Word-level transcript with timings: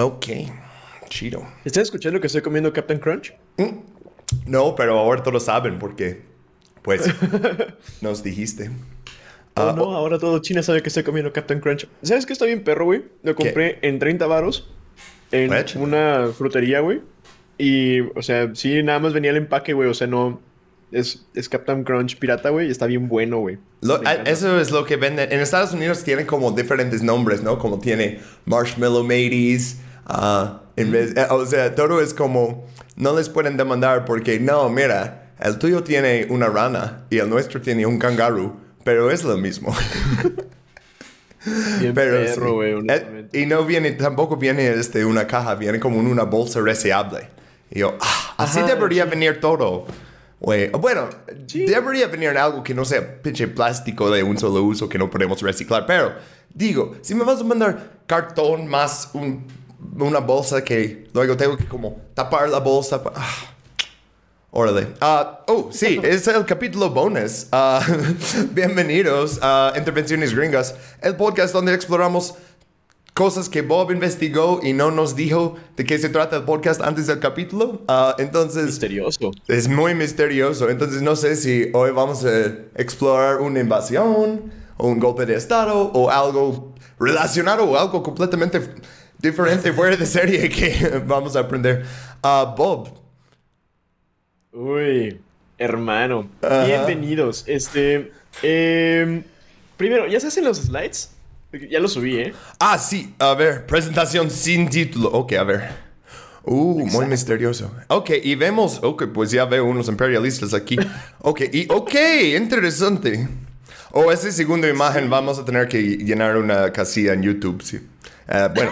Ok, 0.00 0.26
chido. 1.08 1.46
¿Estás 1.64 1.84
escuchando 1.84 2.20
que 2.20 2.26
estoy 2.26 2.42
comiendo 2.42 2.72
Captain 2.72 2.98
Crunch? 2.98 3.34
No, 4.46 4.74
pero 4.74 4.98
ahora 4.98 5.22
todos 5.22 5.44
saben 5.44 5.78
porque, 5.78 6.22
pues, 6.82 7.02
nos 8.00 8.22
dijiste. 8.22 8.70
Oh, 9.56 9.62
Ah, 9.62 9.74
no, 9.76 9.94
ahora 9.96 10.18
todo 10.18 10.38
China 10.38 10.62
sabe 10.62 10.80
que 10.82 10.88
estoy 10.88 11.02
comiendo 11.02 11.32
Captain 11.32 11.60
Crunch. 11.60 11.86
¿Sabes 12.02 12.24
qué 12.24 12.32
está 12.32 12.44
bien 12.46 12.62
perro, 12.62 12.84
güey? 12.86 13.04
Lo 13.22 13.34
compré 13.34 13.78
en 13.82 13.98
30 13.98 14.26
varos 14.26 14.70
en 15.32 15.52
una 15.76 16.28
frutería, 16.36 16.80
güey. 16.80 17.02
Y, 17.58 18.00
o 18.00 18.22
sea, 18.22 18.54
sí, 18.54 18.82
nada 18.82 19.00
más 19.00 19.12
venía 19.12 19.32
el 19.32 19.36
empaque, 19.36 19.72
güey. 19.72 19.88
O 19.88 19.94
sea, 19.94 20.06
no... 20.06 20.40
Es, 20.92 21.26
es 21.34 21.48
Captain 21.48 21.84
Crunch 21.84 22.16
pirata, 22.18 22.50
güey. 22.50 22.66
y 22.68 22.70
Está 22.70 22.86
bien 22.86 23.06
bueno, 23.08 23.38
güey. 23.38 23.58
Eso 24.24 24.60
es 24.60 24.70
lo 24.72 24.84
que 24.84 24.96
venden. 24.96 25.30
En 25.32 25.38
Estados 25.40 25.72
Unidos 25.72 26.02
tienen 26.02 26.26
como 26.26 26.50
diferentes 26.52 27.02
nombres, 27.02 27.42
¿no? 27.42 27.58
Como 27.58 27.78
tiene 27.78 28.18
Marshmallow 28.46 29.02
Mateys. 29.04 29.79
Ah, 30.06 30.62
en 30.76 30.90
vez, 30.92 31.16
eh, 31.16 31.26
o 31.30 31.44
sea, 31.46 31.74
todo 31.74 32.00
es 32.00 32.14
como. 32.14 32.66
No 32.96 33.16
les 33.16 33.28
pueden 33.28 33.56
demandar 33.56 34.04
porque, 34.04 34.38
no, 34.40 34.68
mira, 34.68 35.30
el 35.40 35.58
tuyo 35.58 35.82
tiene 35.82 36.26
una 36.28 36.48
rana 36.48 37.04
y 37.10 37.18
el 37.18 37.28
nuestro 37.30 37.60
tiene 37.60 37.86
un 37.86 37.98
kangaroo, 37.98 38.56
pero 38.84 39.10
es 39.10 39.24
lo 39.24 39.36
mismo. 39.38 39.74
Bien 41.80 41.94
pero 41.94 42.16
perro, 42.22 42.46
sí. 42.48 42.52
güey, 42.52 42.74
Eh, 42.88 43.28
y 43.32 43.46
no 43.46 43.64
viene, 43.64 43.92
tampoco 43.92 44.36
viene 44.36 44.68
este, 44.72 45.04
una 45.06 45.26
caja, 45.26 45.54
viene 45.54 45.80
como 45.80 45.98
en 46.00 46.06
una 46.06 46.24
bolsa 46.24 46.60
reseable. 46.60 47.28
Y 47.70 47.78
yo, 47.78 47.96
ah, 48.00 48.34
así 48.36 48.58
Ajá, 48.58 48.68
debería 48.74 49.04
sí. 49.04 49.10
venir 49.10 49.40
todo. 49.40 49.86
Güey, 50.40 50.68
Bueno, 50.70 51.08
Sí. 51.46 51.64
debería 51.64 52.08
venir 52.08 52.30
en 52.30 52.36
algo 52.36 52.62
que 52.62 52.74
no 52.74 52.84
sea 52.84 53.22
pinche 53.22 53.46
plástico 53.48 54.10
de 54.10 54.22
un 54.22 54.36
solo 54.38 54.62
uso 54.62 54.88
que 54.88 54.98
no 54.98 55.08
podemos 55.10 55.40
reciclar. 55.40 55.86
Pero, 55.86 56.12
digo, 56.52 56.94
si 57.00 57.14
me 57.14 57.24
vas 57.24 57.40
a 57.40 57.44
mandar 57.44 57.90
cartón 58.06 58.66
más 58.66 59.10
un- 59.14 59.46
una 59.98 60.18
bolsa 60.20 60.62
que 60.64 61.08
luego 61.12 61.36
tengo 61.36 61.56
que 61.56 61.66
como 61.66 62.00
tapar 62.14 62.48
la 62.48 62.58
bolsa. 62.60 63.02
pa- 63.02 63.12
ah. 63.14 63.54
Órale. 64.52 64.88
Ah, 65.00 65.44
oh, 65.46 65.68
sí, 65.72 66.00
es 66.02 66.26
el 66.26 66.44
capítulo 66.44 66.90
bonus. 66.90 67.46
Ah, 67.52 67.80
bienvenidos 68.52 69.38
a 69.42 69.72
Intervenciones 69.76 70.34
Gringas, 70.34 70.74
el 71.02 71.16
podcast 71.16 71.52
donde 71.52 71.72
exploramos 71.72 72.34
cosas 73.14 73.48
que 73.48 73.62
Bob 73.62 73.90
investigó 73.92 74.60
y 74.62 74.72
no 74.72 74.90
nos 74.90 75.14
dijo 75.14 75.54
de 75.76 75.84
qué 75.84 75.98
se 75.98 76.08
trata 76.08 76.36
el 76.36 76.42
podcast 76.44 76.80
antes 76.80 77.06
del 77.06 77.20
capítulo. 77.20 77.82
Ah, 77.86 78.16
entonces, 78.18 78.64
Misterioso. 78.64 79.30
es 79.46 79.68
muy 79.68 79.94
misterioso. 79.94 80.68
Entonces, 80.68 81.00
no 81.02 81.14
sé 81.16 81.36
si 81.36 81.70
hoy 81.72 81.90
vamos 81.92 82.24
a 82.24 82.46
explorar 82.76 83.40
una 83.40 83.60
invasión 83.60 84.52
o 84.78 84.88
un 84.88 84.98
golpe 84.98 85.26
de 85.26 85.34
estado 85.36 85.92
o 85.92 86.10
algo 86.10 86.74
relacionado 86.98 87.64
o 87.64 87.76
algo 87.78 88.02
completamente 88.02 88.60
diferente 89.20 89.72
fuera 89.74 89.96
de 89.96 90.06
serie 90.06 90.48
que 90.48 91.02
vamos 91.06 91.36
a 91.36 91.40
aprender. 91.40 91.84
Ah, 92.22 92.54
Bob, 92.56 93.00
Uy, 94.52 95.20
hermano. 95.58 96.28
Bienvenidos. 96.66 97.44
Este. 97.46 98.12
em, 98.42 99.22
primero, 99.76 100.08
¿ya 100.08 100.18
se 100.18 100.26
hacen 100.26 100.44
los 100.44 100.58
slides? 100.58 101.12
Ya 101.70 101.78
los 101.80 101.92
subí, 101.92 102.16
¿eh? 102.16 102.34
Ah, 102.58 102.76
sí, 102.78 103.14
a 103.18 103.34
ver, 103.34 103.66
presentación 103.66 104.30
sin 104.30 104.68
título. 104.68 105.08
Ok, 105.10 105.32
a 105.34 105.44
ver. 105.44 105.68
Uh, 106.42 106.86
muy 106.86 107.06
misterioso. 107.06 107.70
Ok, 107.88 108.10
y 108.22 108.34
vemos, 108.34 108.80
ok, 108.82 109.04
pues 109.12 109.30
ya 109.30 109.44
veo 109.44 109.64
unos 109.64 109.88
imperialistas 109.88 110.54
aquí. 110.54 110.76
Ok, 111.20 111.42
y 111.52 111.66
ok, 111.70 111.94
interesante. 112.36 113.28
O 113.92 114.10
esa 114.10 114.30
segunda 114.32 114.68
imagen 114.68 115.10
vamos 115.10 115.38
a 115.38 115.44
tener 115.44 115.68
que 115.68 115.80
llenar 115.80 116.36
una 116.36 116.72
casilla 116.72 117.12
en 117.12 117.22
YouTube, 117.22 117.62
sí. 117.62 117.80
Ah, 118.30 118.48
bueno. 118.54 118.70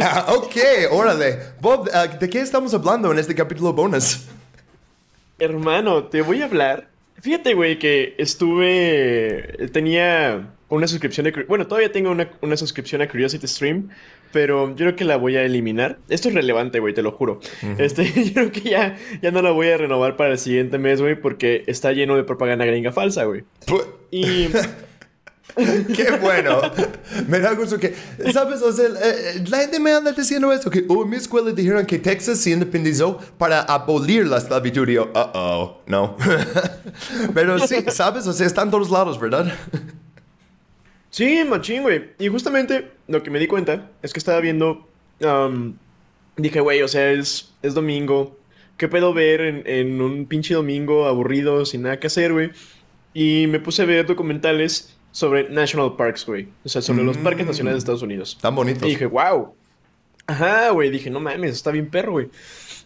Ah, 0.00 0.26
ok, 0.34 0.56
órale. 0.90 1.38
Bob, 1.60 1.88
ah, 1.92 2.06
¿de 2.06 2.30
qué 2.30 2.40
estamos 2.40 2.72
hablando 2.72 3.12
en 3.12 3.18
este 3.18 3.34
capítulo 3.34 3.74
bonus? 3.74 4.26
Hermano, 5.38 6.04
te 6.04 6.22
voy 6.22 6.40
a 6.40 6.46
hablar. 6.46 6.88
Fíjate, 7.20 7.52
güey, 7.52 7.78
que 7.78 8.14
estuve. 8.16 9.68
Tenía 9.72 10.48
una 10.70 10.86
suscripción 10.88 11.24
de. 11.24 11.44
Bueno, 11.46 11.66
todavía 11.66 11.92
tengo 11.92 12.10
una, 12.10 12.30
una 12.40 12.56
suscripción 12.56 13.02
a 13.02 13.08
Curiosity 13.08 13.46
Stream, 13.46 13.90
pero 14.32 14.70
yo 14.70 14.76
creo 14.76 14.96
que 14.96 15.04
la 15.04 15.18
voy 15.18 15.36
a 15.36 15.42
eliminar. 15.42 15.98
Esto 16.08 16.28
es 16.28 16.34
relevante, 16.34 16.80
güey, 16.80 16.94
te 16.94 17.02
lo 17.02 17.12
juro. 17.12 17.40
Este, 17.76 18.10
yo 18.24 18.32
creo 18.32 18.50
que 18.50 18.62
ya, 18.62 18.96
ya 19.20 19.30
no 19.30 19.42
la 19.42 19.50
voy 19.50 19.68
a 19.68 19.76
renovar 19.76 20.16
para 20.16 20.32
el 20.32 20.38
siguiente 20.38 20.78
mes, 20.78 21.02
güey, 21.02 21.20
porque 21.20 21.64
está 21.66 21.92
lleno 21.92 22.16
de 22.16 22.24
propaganda 22.24 22.64
gringa 22.64 22.92
falsa, 22.92 23.24
güey. 23.24 23.44
Y. 24.10 24.48
Qué 25.96 26.10
bueno. 26.20 26.60
Me 27.26 27.40
da 27.40 27.54
gusto 27.54 27.78
que, 27.78 27.94
¿sabes? 28.32 28.62
O 28.62 28.72
sea, 28.72 28.86
eh, 28.86 29.44
la 29.48 29.58
gente 29.58 29.80
me 29.80 29.92
anda 29.92 30.12
diciendo 30.12 30.52
esto, 30.52 30.70
que 30.70 30.84
oh, 30.88 31.02
en 31.02 31.10
mi 31.10 31.16
escuela 31.16 31.50
dijeron 31.52 31.84
que 31.86 31.98
Texas 31.98 32.38
se 32.38 32.50
independizó 32.50 33.18
para 33.38 33.62
abolir 33.62 34.26
la 34.26 34.38
esclavitud. 34.38 34.88
Y 34.88 34.94
yo, 34.94 35.04
uh 35.04 35.30
oh, 35.34 35.80
no. 35.86 36.16
Pero 37.34 37.58
sí, 37.58 37.76
¿sabes? 37.88 38.26
O 38.26 38.32
sea, 38.32 38.46
está 38.46 38.62
en 38.62 38.70
todos 38.70 38.90
lados, 38.90 39.18
¿verdad? 39.18 39.52
Sí, 41.10 41.42
machín, 41.44 41.82
güey. 41.82 42.10
Y 42.18 42.28
justamente 42.28 42.92
lo 43.08 43.22
que 43.22 43.30
me 43.30 43.38
di 43.38 43.46
cuenta 43.46 43.90
es 44.02 44.12
que 44.12 44.18
estaba 44.18 44.40
viendo. 44.40 44.88
dije, 46.36 46.60
güey, 46.60 46.82
o 46.82 46.88
sea, 46.88 47.10
es, 47.12 47.52
es 47.62 47.74
domingo. 47.74 48.38
¿Qué 48.76 48.88
puedo 48.88 49.12
ver 49.12 49.42
en, 49.42 49.62
en 49.66 50.00
un 50.00 50.24
pinche 50.26 50.54
domingo 50.54 51.06
aburrido, 51.06 51.66
sin 51.66 51.82
nada 51.82 52.00
que 52.00 52.06
hacer, 52.06 52.32
güey? 52.32 52.50
Y 53.12 53.46
me 53.48 53.60
puse 53.60 53.82
a 53.82 53.84
ver 53.84 54.06
documentales 54.06 54.96
sobre 55.12 55.48
National 55.48 55.96
Parks, 55.96 56.26
güey. 56.26 56.48
O 56.64 56.68
sea, 56.68 56.82
sobre 56.82 57.02
los 57.02 57.16
parques 57.18 57.46
nacionales 57.46 57.76
de 57.76 57.78
Estados 57.80 58.02
Unidos. 58.02 58.38
Tan 58.40 58.54
bonitos. 58.54 58.82
Y 58.84 58.90
dije, 58.90 59.06
wow. 59.06 59.54
Ajá, 60.26 60.70
güey. 60.70 60.90
Dije, 60.90 61.10
no 61.10 61.20
mames, 61.20 61.52
está 61.52 61.70
bien 61.70 61.90
perro, 61.90 62.12
güey. 62.12 62.28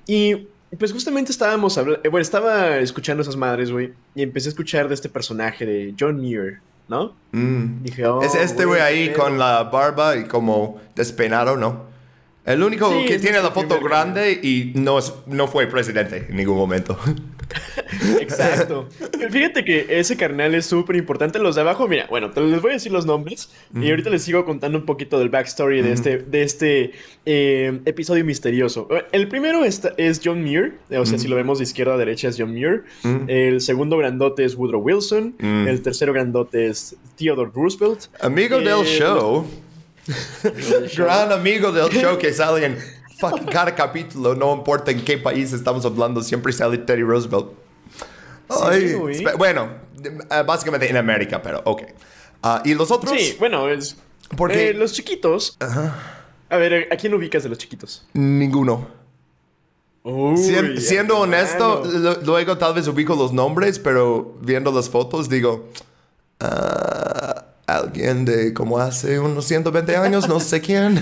Y 0.07 0.47
pues 0.79 0.93
justamente 0.93 1.33
estábamos 1.33 1.77
hablando. 1.79 2.03
Bueno, 2.11 2.23
estaba 2.23 2.79
escuchando 2.79 3.23
esas 3.23 3.37
madres, 3.37 3.71
güey. 3.71 3.93
Y 4.15 4.23
empecé 4.23 4.49
a 4.49 4.51
escuchar 4.51 4.89
de 4.89 4.95
este 4.95 5.09
personaje 5.09 5.67
de 5.67 5.95
John 5.99 6.17
Muir, 6.17 6.61
¿no? 6.89 7.15
Mm. 7.33 7.83
Dije, 7.83 8.07
oh, 8.07 8.23
es 8.23 8.35
este 8.35 8.65
güey 8.65 8.81
ahí 8.81 9.12
con 9.12 9.39
la 9.39 9.65
barba 9.65 10.17
y 10.17 10.25
como 10.25 10.81
despeinado, 10.95 11.56
¿no? 11.56 11.93
El 12.45 12.62
único 12.62 12.91
Sí, 12.91 13.06
que 13.06 13.19
tiene 13.19 13.41
la 13.41 13.51
foto 13.51 13.81
grande 13.81 14.33
y 14.33 14.73
no, 14.75 14.99
es, 14.99 15.15
no 15.27 15.49
fue 15.49 15.67
presidente 15.67 16.27
en 16.29 16.37
ningún 16.37 16.56
momento. 16.56 16.99
Exacto. 18.21 18.88
Fíjate 19.31 19.65
que 19.65 19.87
ese 19.88 20.16
carnal 20.16 20.55
es 20.55 20.66
súper 20.66 20.97
importante. 20.97 21.38
Los 21.38 21.55
de 21.55 21.60
abajo, 21.62 21.88
mira, 21.88 22.06
bueno, 22.09 22.31
te 22.31 22.41
les 22.41 22.60
voy 22.60 22.71
a 22.72 22.75
decir 22.75 22.93
los 22.93 23.06
nombres 23.06 23.50
y 23.75 23.91
ahorita 23.91 24.10
les 24.10 24.22
sigo 24.22 24.44
contando 24.44 24.78
un 24.78 24.84
poquito 24.87 25.19
del 25.19 25.28
backstory 25.28 25.82
de 25.82 25.93
este, 25.93 26.19
de 26.19 26.43
este 26.43 26.93
eh, 27.27 27.81
episodio 27.84 28.25
misterioso. 28.25 28.88
El 29.12 29.28
primero 29.28 29.65
es, 29.65 29.82
es 29.97 30.21
John 30.25 30.43
Muir, 30.43 30.78
o 30.91 31.06
sea, 31.06 31.19
si 31.19 31.28
lo 31.28 31.37
vemos 31.37 31.59
de 31.59 31.65
izquierda 31.65 31.94
a 31.94 31.99
derecha 31.99 32.28
es 32.28 32.37
John 32.38 32.53
Muir. 32.53 32.84
El 33.28 33.61
segundo 33.61 33.97
grandote 33.99 34.44
es 34.44 34.55
Woodrow 34.56 34.81
Wilson. 34.82 35.34
El 35.41 35.82
tercero 35.82 36.12
grandote 36.12 36.66
es 36.69 36.97
Theodore 37.16 37.50
Roosevelt. 37.55 38.06
Amigo 38.21 38.59
del 38.59 38.69
Eh, 38.69 38.84
show. 38.99 39.47
Gran 40.97 41.32
amigo 41.32 41.72
del 41.72 41.88
show 41.91 42.19
que 42.19 42.32
sale 42.32 42.66
en 42.66 42.76
fucking 43.19 43.47
cada 43.47 43.75
capítulo, 43.75 44.35
no 44.35 44.55
importa 44.55 44.91
en 44.91 45.05
qué 45.05 45.19
país 45.19 45.53
estamos 45.53 45.85
hablando, 45.85 46.23
siempre 46.23 46.53
sale 46.53 46.79
Teddy 46.79 47.03
Roosevelt. 47.03 47.47
Ay, 48.49 48.93
espe- 48.95 49.37
bueno, 49.39 49.69
eh, 50.03 50.43
básicamente 50.47 50.89
en 50.89 50.97
América, 50.97 51.41
pero 51.43 51.63
ok. 51.65 51.83
Ah, 52.43 52.61
¿Y 52.65 52.75
los 52.75 52.91
otros? 52.91 53.13
Sí, 53.19 53.37
bueno, 53.39 53.69
es... 53.71 53.97
Porque- 54.37 54.71
eh, 54.71 54.75
los 54.75 54.93
chiquitos... 54.93 55.57
A 56.51 56.57
ver, 56.57 56.89
¿a 56.93 56.97
quién 56.97 57.15
ubicas 57.15 57.43
de 57.43 57.49
los 57.49 57.59
chiquitos? 57.59 58.07
Ninguno. 58.13 58.87
Uy, 60.03 60.37
Sien- 60.37 60.79
siendo 60.79 61.19
honesto, 61.19 61.83
lo- 61.87 62.21
luego 62.21 62.59
tal 62.59 62.75
vez 62.75 62.87
ubico 62.87 63.15
los 63.17 63.33
nombres, 63.33 63.79
pero 63.79 64.37
viendo 64.43 64.71
las 64.71 64.91
fotos 64.91 65.31
digo, 65.31 65.71
ah, 66.41 67.47
alguien 67.67 68.27
de 68.27 68.53
como 68.53 68.79
hace 68.79 69.19
unos 69.19 69.47
120 69.47 69.97
años, 69.97 70.29
no 70.29 70.39
sé 70.41 70.61
quién. 70.61 71.01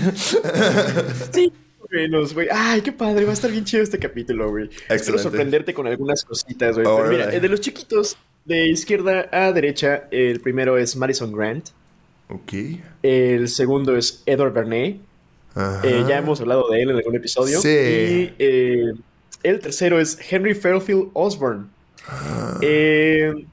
Sí, 1.33 1.51
menos, 1.93 2.33
güey. 2.33 2.47
Ay, 2.51 2.81
qué 2.81 2.91
padre, 2.91 3.23
va 3.23 3.31
a 3.31 3.33
estar 3.33 3.51
bien 3.51 3.63
chido 3.63 3.83
este 3.83 3.99
capítulo, 3.99 4.49
güey. 4.49 4.69
Espero 4.89 5.19
sorprenderte 5.19 5.73
con 5.73 5.87
algunas 5.87 6.23
cositas, 6.23 6.75
güey. 6.75 6.85
Pero 6.85 7.09
mira, 7.09 7.33
eh, 7.33 7.39
de 7.39 7.49
los 7.49 7.61
chiquitos, 7.61 8.17
de 8.45 8.67
izquierda 8.67 9.29
a 9.31 9.51
derecha, 9.51 10.07
el 10.11 10.41
primero 10.41 10.77
es 10.77 10.95
Madison 10.95 11.31
Grant. 11.31 11.69
ok. 12.29 12.53
El 13.03 13.47
segundo 13.47 13.95
es 13.95 14.23
Edward. 14.25 14.57
Ajá. 15.55 15.81
Eh, 15.83 16.03
ya 16.07 16.17
hemos 16.17 16.41
hablado 16.41 16.67
de 16.69 16.81
él 16.81 16.89
en 16.89 16.97
algún 16.97 17.15
episodio. 17.15 17.61
Sí. 17.61 17.69
Y 17.69 18.33
eh, 18.39 18.93
el 19.43 19.59
tercero 19.59 19.99
es 19.99 20.17
Henry 20.31 20.55
Fairfield 20.55 21.09
Osborne. 21.13 21.65
Eh, 22.61 23.45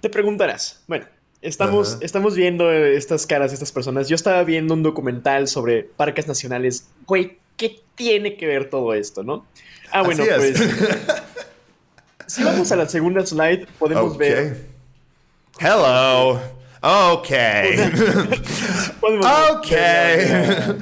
te 0.00 0.10
preguntarás, 0.10 0.82
bueno, 0.86 1.06
estamos, 1.42 1.94
Ajá. 1.94 1.98
estamos 2.02 2.34
viendo 2.34 2.70
eh, 2.72 2.96
estas 2.96 3.26
caras 3.26 3.50
de 3.50 3.54
estas 3.54 3.72
personas. 3.72 4.08
Yo 4.08 4.14
estaba 4.14 4.42
viendo 4.44 4.74
un 4.74 4.82
documental 4.82 5.48
sobre 5.48 5.82
parques 5.84 6.26
nacionales. 6.26 6.88
Güey, 7.06 7.38
¿qué 7.56 7.80
tiene 7.94 8.36
que 8.36 8.46
ver 8.46 8.70
todo 8.70 8.94
esto, 8.94 9.22
no? 9.22 9.46
Ah, 9.90 10.02
bueno, 10.02 10.24
pues. 10.36 10.58
si 12.26 12.44
vamos 12.44 12.70
a 12.72 12.76
la 12.76 12.88
segunda 12.88 13.24
slide, 13.24 13.66
podemos 13.78 14.12
Ok. 14.12 14.18
ver. 14.18 14.66
Hello. 15.58 16.40
Ok. 16.82 17.28
Ok. 19.02 19.72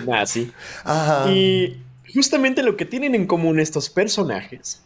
Nazi. 0.07 0.53
Ajá. 0.85 1.31
Y 1.31 1.81
justamente 2.13 2.63
lo 2.63 2.77
que 2.77 2.85
tienen 2.85 3.15
en 3.15 3.27
común 3.27 3.61
estos 3.61 3.89
personajes, 3.89 4.83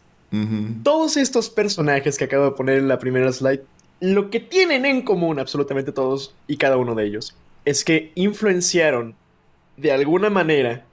todos 0.83 1.17
estos 1.17 1.49
personajes 1.49 2.17
que 2.17 2.25
acabo 2.25 2.45
de 2.45 2.51
poner 2.51 2.77
en 2.77 2.87
la 2.87 2.99
primera 2.99 3.31
slide, 3.33 3.61
lo 4.01 4.31
que 4.31 4.39
tienen 4.39 4.85
en 4.85 5.03
común 5.03 5.39
absolutamente 5.39 5.91
todos 5.91 6.33
y 6.47 6.57
cada 6.57 6.75
uno 6.75 6.95
de 6.95 7.05
ellos 7.05 7.35
es 7.63 7.85
que 7.85 8.11
influenciaron 8.15 9.15
de 9.77 9.91
alguna 9.91 10.29
manera 10.29 10.83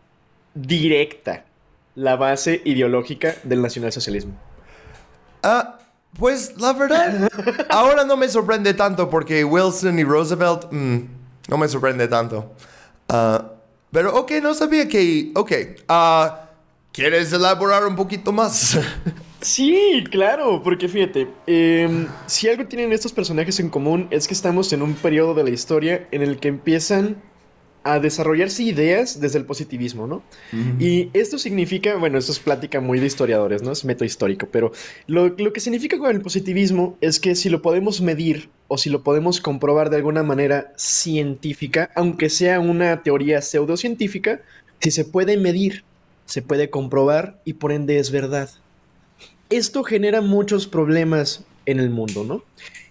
directa 0.55 1.44
la 1.94 2.16
base 2.16 2.60
ideológica 2.64 3.34
del 3.43 3.62
nacionalsocialismo. 3.62 4.34
Ah, 5.43 5.78
pues 6.19 6.55
la 6.58 6.75
verdad, 6.75 7.31
ahora 7.70 8.05
no 8.05 8.16
me 8.16 8.28
sorprende 8.28 8.75
tanto 8.75 9.08
porque 9.08 9.43
Wilson 9.43 9.99
y 9.99 10.05
Roosevelt 10.05 10.70
mm, 10.70 10.99
no 11.49 11.58
me 11.58 11.66
sorprende 11.66 12.08
tanto. 12.08 12.52
Ah, 13.08 13.52
pero 13.90 14.14
ok, 14.14 14.32
no 14.43 14.52
sabía 14.52 14.87
que... 14.87 15.32
Ok, 15.34 15.52
ah, 15.88 16.50
¿quieres 16.93 17.32
elaborar 17.32 17.87
un 17.87 17.96
poquito 17.96 18.32
más? 18.32 18.78
Sí, 19.48 20.04
claro, 20.10 20.62
porque 20.62 20.88
fíjate, 20.88 21.26
em, 21.46 22.06
si 22.26 22.50
algo 22.50 22.66
tienen 22.66 22.92
estos 22.92 23.14
personajes 23.14 23.58
en 23.60 23.70
común 23.70 24.06
es 24.10 24.28
que 24.28 24.34
estamos 24.34 24.74
en 24.74 24.82
un 24.82 24.92
periodo 24.92 25.32
de 25.32 25.42
la 25.42 25.48
historia 25.48 26.06
en 26.10 26.20
el 26.20 26.38
que 26.38 26.48
empiezan 26.48 27.16
a 27.82 27.98
desarrollarse 27.98 28.62
ideas 28.62 29.22
desde 29.22 29.38
el 29.38 29.46
positivismo, 29.46 30.06
¿no? 30.06 30.22
Y 30.78 31.08
esto 31.14 31.38
significa, 31.38 31.96
bueno, 31.96 32.18
esto 32.18 32.32
es 32.32 32.40
plática 32.40 32.82
muy 32.82 33.00
de 33.00 33.06
historiadores, 33.06 33.62
¿no? 33.62 33.72
Es 33.72 33.86
método 33.86 34.04
histórico, 34.04 34.48
pero 34.52 34.70
lo, 35.06 35.28
lo 35.28 35.54
que 35.54 35.60
significa 35.60 35.96
con 35.98 36.14
el 36.14 36.20
positivismo 36.20 36.98
es 37.00 37.18
que 37.18 37.34
si 37.34 37.48
lo 37.48 37.62
podemos 37.62 38.02
medir 38.02 38.50
o 38.66 38.76
si 38.76 38.90
lo 38.90 39.02
podemos 39.02 39.40
comprobar 39.40 39.88
de 39.88 39.96
alguna 39.96 40.22
manera 40.22 40.74
científica, 40.76 41.90
aunque 41.94 42.28
sea 42.28 42.60
una 42.60 43.02
teoría 43.02 43.40
pseudocientífica, 43.40 44.42
si 44.80 44.90
se 44.90 45.06
puede 45.06 45.38
medir, 45.38 45.84
se 46.26 46.42
puede 46.42 46.68
comprobar 46.68 47.40
y 47.46 47.54
por 47.54 47.72
ende 47.72 47.98
es 47.98 48.10
verdad. 48.10 48.50
Esto 49.50 49.82
genera 49.82 50.20
muchos 50.20 50.66
problemas 50.66 51.44
en 51.66 51.80
el 51.80 51.90
mundo, 51.90 52.24
¿no? 52.24 52.44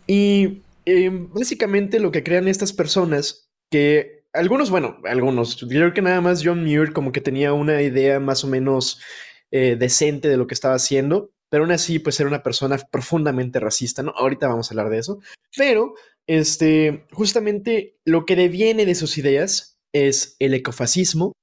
Y 0.07 0.62
eh, 0.86 1.09
básicamente 1.12 2.00
lo 2.00 2.12
que 2.12 2.24
crean 2.24 2.48
estas 2.48 2.74
personas, 2.74 3.50
que 3.69 4.24
algunos, 4.33 4.69
bueno, 4.69 4.98
algunos, 5.04 5.57
yo 5.57 5.68
creo 5.68 5.94
que 5.94 6.01
nada 6.01 6.21
más 6.21 6.42
John 6.44 6.63
Muir 6.63 6.94
como 6.94 7.12
que 7.12 7.21
tenía 7.21 7.54
una 7.54 7.81
idea 7.81 8.19
más 8.19 8.44
o 8.44 8.48
menos 8.48 9.01
eh, 9.51 9.75
decente 9.77 10.30
de 10.30 10.38
lo 10.38 10.48
que 10.48 10.54
estaba 10.54 10.75
haciendo, 10.75 11.31
pero 11.50 11.63
aún 11.63 11.71
así 11.71 12.00
pues 12.00 12.19
era 12.19 12.30
una 12.30 12.44
persona 12.44 12.77
profundamente 12.77 13.59
racista, 13.59 14.04
¿no? 14.04 14.12
Ahorita 14.15 14.48
vamos 14.48 14.69
a 14.69 14.74
hablar 14.74 14.89
de 14.89 15.00
eso, 15.00 15.19
pero 15.56 15.94
este, 16.27 17.06
justamente 17.12 17.98
lo 18.06 18.25
que 18.25 18.36
deviene 18.36 18.86
de 18.86 18.95
sus 18.95 19.18
ideas 19.18 19.80
es 19.94 20.36
el 20.39 20.54
ecofascismo, 20.54 21.33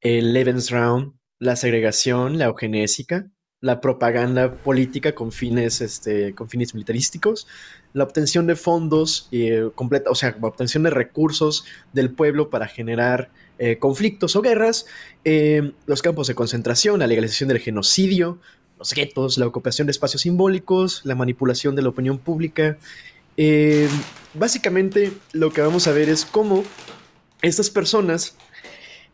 el 0.00 0.32
Lebensraum, 0.32 1.16
la 1.38 1.56
segregación, 1.56 2.38
la 2.38 2.46
eugenésica, 2.46 3.30
la 3.64 3.80
propaganda 3.80 4.52
política 4.52 5.14
con 5.14 5.32
fines, 5.32 5.80
este, 5.80 6.34
con 6.34 6.50
fines 6.50 6.74
militarísticos, 6.74 7.46
la 7.94 8.04
obtención 8.04 8.46
de 8.46 8.56
fondos, 8.56 9.26
eh, 9.32 9.70
completa, 9.74 10.10
o 10.10 10.14
sea, 10.14 10.36
obtención 10.42 10.82
de 10.82 10.90
recursos 10.90 11.64
del 11.94 12.10
pueblo 12.10 12.50
para 12.50 12.66
generar 12.66 13.30
eh, 13.58 13.78
conflictos 13.78 14.36
o 14.36 14.42
guerras, 14.42 14.84
eh, 15.24 15.72
los 15.86 16.02
campos 16.02 16.26
de 16.26 16.34
concentración, 16.34 16.98
la 16.98 17.06
legalización 17.06 17.48
del 17.48 17.58
genocidio, 17.58 18.38
los 18.78 18.92
guetos, 18.92 19.38
la 19.38 19.46
ocupación 19.46 19.86
de 19.86 19.92
espacios 19.92 20.20
simbólicos, 20.20 21.00
la 21.04 21.14
manipulación 21.14 21.74
de 21.74 21.80
la 21.80 21.88
opinión 21.88 22.18
pública. 22.18 22.76
Eh, 23.38 23.88
básicamente 24.34 25.10
lo 25.32 25.54
que 25.54 25.62
vamos 25.62 25.86
a 25.86 25.92
ver 25.92 26.10
es 26.10 26.26
cómo 26.26 26.64
estas 27.40 27.70
personas 27.70 28.36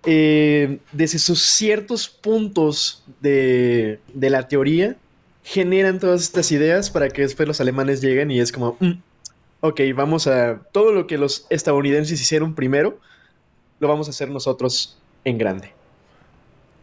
eh, 0.05 0.79
desde 0.93 1.19
sus 1.19 1.43
ciertos 1.43 2.09
puntos 2.09 3.05
de, 3.21 4.01
de 4.15 4.31
la 4.31 4.49
teoría, 4.49 4.97
generan 5.43 5.99
todas 5.99 6.23
estas 6.23 6.53
ideas 6.53 6.91
para 6.91 7.09
que 7.09 7.23
después 7.23 7.47
los 7.49 7.61
alemanes 7.61 8.01
lleguen 8.01 8.31
y 8.31 8.41
es 8.41 8.53
como, 8.53 8.77
mm, 8.81 8.93
ok, 9.61 9.81
vamos 9.95 10.27
a, 10.27 10.61
todo 10.73 10.93
lo 10.93 11.07
que 11.07 11.19
los 11.19 11.47
estadounidenses 11.51 12.21
hicieron 12.21 12.55
primero, 12.55 12.99
lo 13.79 13.89
vamos 13.89 14.07
a 14.09 14.11
hacer 14.11 14.31
nosotros 14.31 14.99
en 15.25 15.39
grande. 15.39 15.73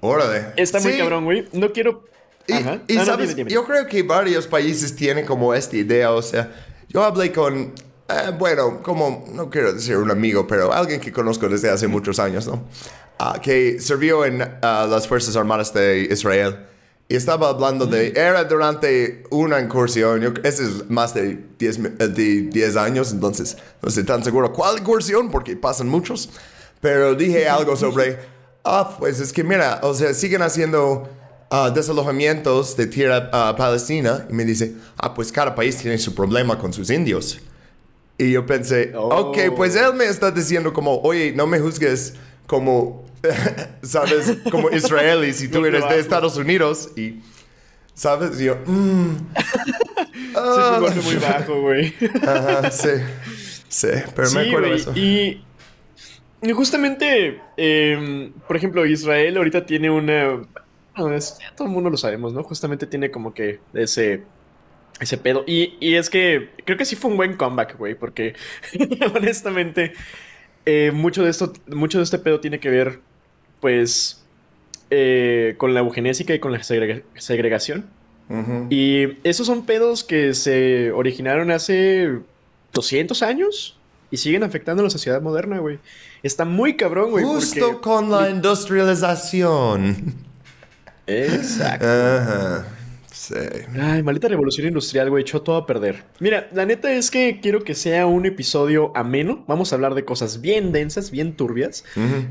Órale. 0.01 0.53
Está 0.55 0.79
muy 0.79 0.93
Sí, 0.93 0.97
cabrón, 0.97 1.25
güey. 1.25 1.47
No 1.53 1.71
quiero... 1.71 2.05
Y, 2.45 2.53
Ajá. 2.53 2.81
y 2.87 2.95
Ah, 2.95 2.99
no, 2.99 3.05
sabes, 3.05 3.29
dime, 3.29 3.39
dime. 3.39 3.51
yo 3.51 3.65
creo 3.65 3.85
que 3.87 4.03
varios 4.03 4.47
países 4.47 4.95
tienen 4.95 5.25
como 5.25 5.53
esta 5.53 5.75
idea, 5.75 6.13
o 6.13 6.21
sea, 6.21 6.49
yo 6.87 7.03
hablé 7.03 7.33
con, 7.33 7.73
eh, 8.07 8.31
bueno, 8.37 8.81
como, 8.81 9.25
no 9.33 9.49
quiero 9.49 9.73
decir 9.73 9.97
un 9.97 10.09
amigo, 10.11 10.47
pero 10.47 10.71
alguien 10.71 11.01
que 11.01 11.11
conozco 11.11 11.49
desde 11.49 11.69
hace 11.69 11.87
muchos 11.87 12.19
años, 12.19 12.47
¿no? 12.47 12.63
Ah, 13.19 13.39
que 13.41 13.79
sirvió 13.79 14.25
en 14.25 14.41
ah, 14.61 14.87
las 14.89 15.07
Fuerzas 15.07 15.35
Armadas 15.35 15.73
de 15.73 16.07
Israel. 16.11 16.57
Y 17.09 17.15
estaba 17.15 17.49
hablando 17.49 17.85
de, 17.85 18.09
era 18.15 18.43
durante 18.43 19.23
una 19.31 19.59
incursión, 19.61 20.19
yo, 20.21 20.29
ese 20.43 20.63
es 20.65 20.89
más 20.89 21.13
de 21.13 21.39
10, 21.57 21.79
mi- 21.79 21.87
eh, 21.99 22.07
de 22.09 22.41
10 22.51 22.75
años, 22.75 23.13
entonces 23.13 23.55
no 23.81 23.87
estoy 23.87 24.03
tan 24.03 24.23
seguro 24.23 24.51
cuál 24.51 24.79
incursión, 24.79 25.31
porque 25.31 25.55
pasan 25.55 25.87
muchos. 25.87 26.29
Pero 26.81 27.15
dije 27.15 27.47
algo 27.47 27.75
sobre, 27.77 28.19
ah, 28.65 28.95
pues 28.99 29.19
es 29.21 29.31
que 29.33 29.43
mira, 29.43 29.79
o 29.83 29.93
sea, 29.93 30.13
siguen 30.13 30.41
haciendo 30.41 31.09
ah, 31.49 31.71
desalojamientos 31.73 32.75
de 32.75 32.87
tierra 32.87 33.31
palestina. 33.55 34.27
Y 34.29 34.33
me 34.33 34.43
dice, 34.45 34.73
ah, 34.97 35.13
pues 35.13 35.31
cada 35.31 35.55
país 35.55 35.77
tiene 35.77 35.97
su 35.97 36.13
problema 36.13 36.59
con 36.59 36.73
sus 36.73 36.89
indios. 36.91 37.39
Y 38.17 38.31
yo 38.31 38.45
pensé, 38.45 38.91
Oh. 38.95 39.29
ok, 39.29 39.37
pues 39.55 39.75
él 39.77 39.93
me 39.95 40.05
está 40.05 40.29
diciendo 40.29 40.73
como, 40.73 40.99
oye, 41.01 41.31
no 41.33 41.47
me 41.47 41.57
juzgues 41.59 42.15
como, 42.47 43.06
¿sabes? 43.81 44.37
Como 44.51 44.69
israelí 44.69 45.33
si 45.33 45.47
tú 45.49 45.65
eres 45.65 45.87
de 45.89 45.99
Estados 45.99 46.37
Unidos 46.37 46.91
y, 46.95 47.19
¿sabes? 47.93 48.39
Y 48.39 48.45
yo, 48.45 48.57
mm, 48.65 49.15
Sí, 50.13 50.33
ah, 50.35 50.79
muy 51.03 51.15
bajo, 51.15 51.61
güey. 51.61 51.93
ajá, 52.21 52.69
sí, 52.71 52.89
sí, 53.67 53.87
pero 54.15 54.29
me 54.31 54.41
acuerdo 54.47 54.69
de 54.69 54.75
eso. 54.75 54.91
Y, 54.95 55.43
y 56.41 56.51
justamente, 56.51 57.41
em, 57.57 58.31
por 58.47 58.55
ejemplo, 58.55 58.85
Israel 58.85 59.37
ahorita 59.37 59.65
tiene 59.65 59.89
una... 59.89 60.41
bueno, 60.95 61.15
es- 61.15 61.37
ya 61.39 61.55
todo 61.55 61.67
el 61.67 61.73
mundo 61.73 61.89
lo 61.89 61.97
sabemos, 61.97 62.33
¿no? 62.33 62.43
Justamente 62.43 62.85
tiene 62.87 63.09
como 63.09 63.33
que 63.33 63.59
ese, 63.73 64.23
ese 64.99 65.17
pedo. 65.17 65.43
Y, 65.47 65.77
y 65.79 65.95
es 65.95 66.09
que 66.09 66.51
creo 66.65 66.77
que 66.77 66.85
sí 66.85 66.95
fue 66.95 67.09
un 67.11 67.17
buen 67.17 67.35
comeback, 67.35 67.77
güey, 67.77 67.95
porque 67.95 68.35
honestamente 69.15 69.93
eh, 70.65 70.91
mucho, 70.93 71.23
de 71.23 71.29
esto, 71.31 71.53
mucho 71.67 71.97
de 71.97 72.03
este 72.03 72.19
pedo 72.19 72.39
tiene 72.39 72.59
que 72.59 72.69
ver, 72.69 72.99
pues, 73.59 74.23
eh, 74.89 75.55
con 75.57 75.73
la 75.73 75.81
eugenésica 75.81 76.33
y 76.33 76.39
con 76.39 76.51
la 76.51 76.59
segrega- 76.59 77.03
segregación. 77.15 77.85
Y 78.69 79.17
esos 79.23 79.47
son 79.47 79.65
pedos 79.65 80.03
que 80.03 80.33
se 80.33 80.91
originaron 80.91 81.49
hace 81.49 82.11
200 82.73 83.23
años 83.23 83.79
y 84.11 84.17
siguen 84.17 84.43
afectando 84.43 84.81
a 84.81 84.83
la 84.83 84.89
sociedad 84.89 85.21
moderna, 85.21 85.59
güey. 85.59 85.79
Está 86.23 86.43
muy 86.43 86.75
cabrón, 86.75 87.11
güey. 87.11 87.23
Justo 87.23 87.67
porque... 87.67 87.81
con 87.81 88.11
la 88.11 88.29
industrialización. 88.29 90.13
Exacto. 91.07 91.85
Ajá, 91.87 92.65
sí. 93.17 93.35
Ay, 93.79 94.03
maldita 94.03 94.27
revolución 94.27 94.67
industrial, 94.67 95.09
güey, 95.09 95.21
echó 95.21 95.41
todo 95.41 95.57
a 95.57 95.65
perder. 95.65 96.03
Mira, 96.19 96.47
la 96.53 96.65
neta 96.65 96.91
es 96.91 97.11
que 97.11 97.39
quiero 97.41 97.63
que 97.63 97.75
sea 97.75 98.05
un 98.05 98.25
episodio 98.25 98.91
ameno. 98.95 99.43
Vamos 99.47 99.71
a 99.71 99.75
hablar 99.75 99.95
de 99.95 100.05
cosas 100.05 100.41
bien 100.41 100.71
densas, 100.71 101.11
bien 101.11 101.35
turbias. 101.35 101.83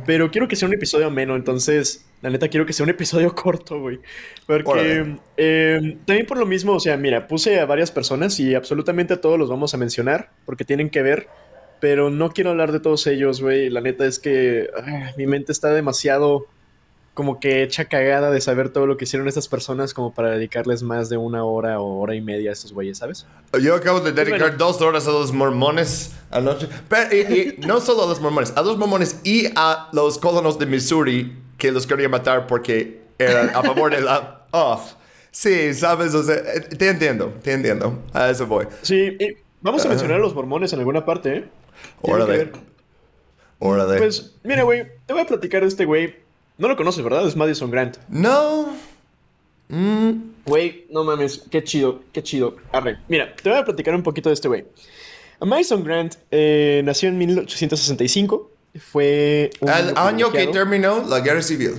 Pero 0.06 0.30
quiero 0.30 0.48
que 0.48 0.56
sea 0.56 0.68
un 0.68 0.74
episodio 0.74 1.06
ameno, 1.06 1.36
entonces, 1.36 2.06
la 2.22 2.30
neta, 2.30 2.48
quiero 2.48 2.66
que 2.66 2.72
sea 2.72 2.84
un 2.84 2.90
episodio 2.90 3.34
corto, 3.34 3.80
güey. 3.80 4.00
Porque 4.46 5.16
eh, 5.36 5.98
también 6.04 6.26
por 6.26 6.38
lo 6.38 6.46
mismo, 6.46 6.72
o 6.72 6.80
sea, 6.80 6.96
mira, 6.96 7.28
puse 7.28 7.60
a 7.60 7.66
varias 7.66 7.90
personas 7.90 8.38
y 8.40 8.54
absolutamente 8.54 9.14
a 9.14 9.20
todos 9.20 9.38
los 9.38 9.48
vamos 9.48 9.74
a 9.74 9.76
mencionar 9.76 10.30
porque 10.44 10.64
tienen 10.64 10.90
que 10.90 11.02
ver, 11.02 11.28
pero 11.80 12.10
no 12.10 12.30
quiero 12.30 12.50
hablar 12.50 12.72
de 12.72 12.80
todos 12.80 13.06
ellos, 13.06 13.40
güey. 13.40 13.70
La 13.70 13.80
neta 13.80 14.06
es 14.06 14.18
que 14.18 14.68
mi 15.16 15.26
mente 15.26 15.52
está 15.52 15.72
demasiado 15.72 16.46
como 17.16 17.40
que 17.40 17.62
hecha 17.62 17.86
cagada 17.86 18.30
de 18.30 18.42
saber 18.42 18.68
todo 18.68 18.86
lo 18.86 18.98
que 18.98 19.04
hicieron 19.04 19.26
estas 19.26 19.48
personas 19.48 19.94
como 19.94 20.12
para 20.12 20.28
dedicarles 20.32 20.82
más 20.82 21.08
de 21.08 21.16
una 21.16 21.44
hora 21.44 21.80
o 21.80 21.98
hora 21.98 22.14
y 22.14 22.20
media 22.20 22.50
a 22.50 22.52
estos 22.52 22.74
güeyes, 22.74 22.98
¿sabes? 22.98 23.26
Yo 23.58 23.74
acabo 23.74 24.00
de 24.00 24.12
dedicar 24.12 24.38
Bueno. 24.40 24.56
dos 24.58 24.82
horas 24.82 25.08
a 25.08 25.12
los 25.12 25.32
mormones 25.32 26.12
anoche. 26.30 26.68
Pero, 26.90 27.16
y, 27.16 27.56
y 27.62 27.66
no 27.66 27.80
solo 27.80 28.04
a 28.04 28.06
los 28.06 28.20
mormones, 28.20 28.52
a 28.54 28.60
los 28.60 28.76
mormones 28.76 29.20
y 29.24 29.46
a 29.56 29.88
los 29.94 30.18
colonos 30.18 30.58
de 30.58 30.66
Missouri 30.66 31.34
que 31.56 31.72
los 31.72 31.86
querían 31.86 32.10
matar 32.10 32.46
porque 32.46 33.00
eran 33.18 33.48
a 33.48 33.62
favor 33.62 33.90
de 33.94 34.02
la 34.02 34.44
off. 34.50 34.92
Sí, 35.30 35.72
sabes, 35.72 36.14
o 36.14 36.22
sea, 36.22 36.34
eh, 36.36 36.60
te 36.76 36.88
entiendo, 36.90 37.32
te 37.42 37.52
entiendo. 37.54 37.98
A 38.12 38.28
eso 38.28 38.46
voy. 38.46 38.66
Sí, 38.82 39.16
y 39.18 39.36
vamos 39.62 39.84
a 39.86 39.88
mencionar 39.88 40.18
a 40.18 40.20
los 40.20 40.34
mormones 40.34 40.72
en 40.74 40.80
alguna 40.80 41.04
parte, 41.06 41.36
¿eh? 41.36 41.44
Órale. 42.02 42.52
Órale. 43.58 43.96
Pues, 43.98 44.34
mira, 44.44 44.64
güey, 44.64 44.86
te 45.06 45.14
voy 45.14 45.22
a 45.22 45.26
platicar 45.26 45.62
de 45.62 45.68
este 45.68 45.86
güey. 45.86 46.25
No 46.58 46.68
lo 46.68 46.76
conoces, 46.76 47.02
¿verdad? 47.04 47.26
Es 47.26 47.36
Madison 47.36 47.70
Grant. 47.70 47.98
no. 48.08 48.74
Mm, 49.68 50.12
Güey, 50.46 50.86
no 50.90 51.02
mames, 51.02 51.42
qué 51.50 51.64
chido, 51.64 52.00
qué 52.12 52.22
chido. 52.22 52.56
Arre, 52.70 52.98
mira, 53.08 53.34
te 53.34 53.50
voy 53.50 53.58
a 53.58 53.64
platicar 53.64 53.96
un 53.96 54.02
poquito 54.04 54.28
de 54.28 54.34
este 54.34 54.46
güey. 54.46 54.64
Mason 55.40 55.82
Grant 55.82 56.14
eh, 56.30 56.82
nació 56.84 57.08
en 57.08 57.18
1865. 57.18 58.50
Fue 58.78 59.50
un 59.60 59.68
el 59.68 59.96
año 59.96 60.30
que 60.30 60.46
terminó 60.46 61.04
la 61.08 61.18
guerra 61.20 61.42
civil. 61.42 61.72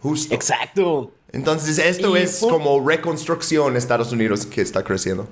Justo. 0.00 0.34
Exacto. 0.34 1.10
Entonces, 1.32 1.78
esto 1.78 2.16
es 2.16 2.38
como 2.40 2.86
reconstrucción 2.86 3.72
de 3.72 3.78
Estados 3.78 4.12
Unidos 4.12 4.44
que 4.44 4.60
está 4.60 4.84
creciendo. 4.84 5.26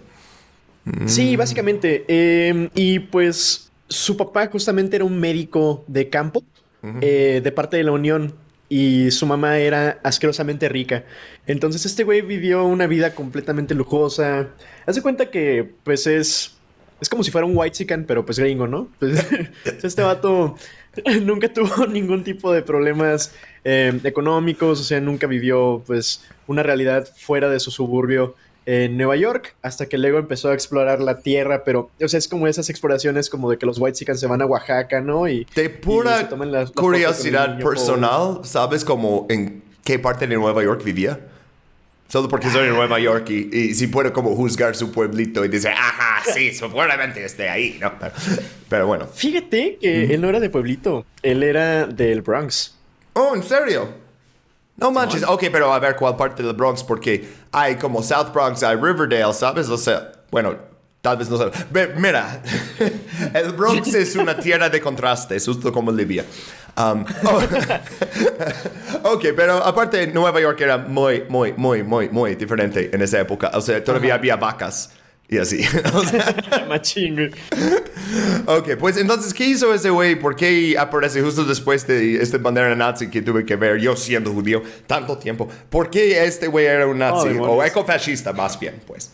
Sí, 1.06 1.36
básicamente. 1.36 2.04
Em, 2.08 2.70
y 2.74 2.98
pues 2.98 3.70
su 3.88 4.16
papá 4.16 4.46
justamente 4.48 4.96
era 4.96 5.04
un 5.04 5.18
médico 5.18 5.84
de 5.86 6.08
campo 6.08 6.42
eh, 7.00 7.40
de 7.42 7.52
parte 7.52 7.76
de 7.76 7.84
la 7.84 7.92
Unión 7.92 8.34
y 8.68 9.10
su 9.10 9.26
mamá 9.26 9.58
era 9.58 9.98
asquerosamente 10.02 10.68
rica. 10.68 11.04
Entonces 11.46 11.84
este 11.86 12.04
güey 12.04 12.22
vivió 12.22 12.64
una 12.64 12.86
vida 12.86 13.14
completamente 13.14 13.74
lujosa. 13.74 14.48
Hace 14.86 15.02
cuenta 15.02 15.30
que 15.30 15.70
pues 15.82 16.06
es... 16.06 16.50
Es 17.00 17.08
como 17.08 17.24
si 17.24 17.30
fuera 17.30 17.46
un 17.46 17.56
white 17.56 17.72
chicken, 17.76 18.04
pero 18.06 18.24
pues 18.24 18.38
gringo, 18.38 18.66
¿no? 18.66 18.88
Pues, 18.98 19.84
este 19.84 20.02
vato 20.02 20.56
nunca 21.22 21.52
tuvo 21.52 21.86
ningún 21.88 22.24
tipo 22.24 22.52
de 22.52 22.62
problemas 22.62 23.34
em, 23.64 24.00
económicos, 24.04 24.80
o 24.80 24.84
sea, 24.84 25.00
nunca 25.00 25.26
vivió 25.26 25.82
pues 25.86 26.24
una 26.46 26.62
realidad 26.62 27.08
fuera 27.16 27.48
de 27.48 27.60
su 27.60 27.70
suburbio 27.70 28.36
en 28.66 28.96
Nueva 28.96 29.16
York, 29.16 29.54
hasta 29.62 29.86
que 29.86 29.98
luego 29.98 30.18
empezó 30.18 30.50
a 30.50 30.54
explorar 30.54 31.00
la 31.00 31.20
tierra, 31.20 31.64
pero, 31.64 31.90
o 32.02 32.08
sea, 32.08 32.18
es 32.18 32.28
como 32.28 32.46
esas 32.46 32.70
exploraciones 32.70 33.28
como 33.28 33.50
de 33.50 33.58
que 33.58 33.66
los 33.66 33.78
White 33.78 34.14
se 34.14 34.26
van 34.26 34.42
a 34.42 34.46
Oaxaca, 34.46 35.00
¿no? 35.00 35.28
Y, 35.28 35.46
de 35.54 35.70
pura 35.70 36.28
curiosidad 36.74 37.58
personal, 37.58 38.40
¿sabes 38.44 38.84
como 38.84 39.26
en 39.28 39.62
qué 39.84 39.98
parte 39.98 40.26
de 40.26 40.36
Nueva 40.36 40.62
York 40.62 40.82
vivía? 40.82 41.20
Solo 42.08 42.28
porque 42.28 42.50
soy 42.50 42.66
de 42.66 42.70
Nueva 42.70 43.00
York 43.00 43.28
y, 43.30 43.74
si 43.74 43.86
puedo 43.86 44.12
como 44.12 44.36
juzgar 44.36 44.76
su 44.76 44.92
pueblito 44.92 45.44
y 45.44 45.48
dice, 45.48 45.70
ajá, 45.70 46.22
sí, 46.32 46.50
seguramente 46.54 47.24
esté 47.24 47.48
ahí, 47.48 47.78
¿no? 47.80 47.92
Pero, 48.68 48.86
bueno. 48.86 49.06
Fíjate 49.06 49.78
que 49.80 50.14
él 50.14 50.20
no 50.20 50.28
era 50.28 50.40
de 50.40 50.50
pueblito, 50.50 51.04
él 51.22 51.42
era 51.42 51.86
del 51.86 52.22
Bronx. 52.22 52.76
Oh, 53.14 53.34
¿en 53.34 53.42
serio? 53.42 54.03
No 54.76 54.90
manches, 54.90 55.22
ok, 55.22 55.44
pero 55.52 55.72
a 55.72 55.78
ver 55.78 55.96
cuál 55.96 56.16
parte 56.16 56.42
del 56.42 56.54
Bronx, 56.54 56.82
porque 56.82 57.28
hay 57.52 57.76
como 57.76 58.02
South 58.02 58.32
Bronx, 58.32 58.62
hay 58.62 58.76
Riverdale, 58.76 59.32
¿sabes? 59.32 59.68
O 59.68 59.78
sea, 59.78 60.12
bueno, 60.30 60.56
tal 61.00 61.16
vez 61.16 61.28
no 61.30 61.36
sabes. 61.36 61.54
Mira, 61.96 62.42
el 63.34 63.52
Bronx 63.52 63.94
es 63.94 64.16
una 64.16 64.36
tierra 64.36 64.68
de 64.68 64.80
contrastes, 64.80 65.44
justo 65.46 65.72
como 65.72 65.92
Libia. 65.92 66.24
Um, 66.76 67.04
oh, 67.24 67.40
ok, 69.14 69.26
pero 69.36 69.62
aparte 69.64 70.08
Nueva 70.08 70.40
York 70.40 70.60
era 70.60 70.78
muy, 70.78 71.22
muy, 71.28 71.52
muy, 71.52 71.84
muy, 71.84 72.08
muy 72.08 72.34
diferente 72.34 72.90
en 72.92 73.00
esa 73.00 73.20
época. 73.20 73.52
O 73.54 73.60
sea, 73.60 73.82
todavía 73.84 74.14
había 74.14 74.34
vacas. 74.34 74.90
Y 75.28 75.38
así. 75.38 75.60
Machín, 76.68 77.30
Ok, 78.46 78.76
pues 78.78 78.96
entonces, 78.98 79.32
¿qué 79.32 79.46
hizo 79.46 79.72
ese 79.72 79.90
güey? 79.90 80.16
¿Por 80.16 80.36
qué 80.36 80.76
aparece 80.78 81.22
justo 81.22 81.44
después 81.44 81.86
de 81.86 82.16
este 82.22 82.38
bandera 82.38 82.74
nazi 82.74 83.08
que 83.08 83.22
tuve 83.22 83.44
que 83.46 83.56
ver 83.56 83.78
yo 83.80 83.96
siendo 83.96 84.32
judío 84.32 84.62
tanto 84.86 85.16
tiempo? 85.16 85.48
¿Por 85.70 85.90
qué 85.90 86.24
este 86.24 86.46
güey 86.46 86.66
era 86.66 86.86
un 86.86 86.98
nazi? 86.98 87.28
Oh, 87.38 87.54
o 87.54 87.64
ecofascista, 87.64 88.32
más 88.32 88.60
bien, 88.60 88.80
pues. 88.86 89.12